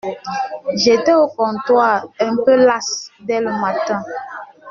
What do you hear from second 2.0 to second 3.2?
un peu las